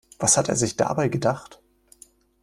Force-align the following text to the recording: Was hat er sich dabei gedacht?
Was 0.17 0.35
hat 0.35 0.49
er 0.49 0.55
sich 0.55 0.77
dabei 0.77 1.09
gedacht? 1.09 1.61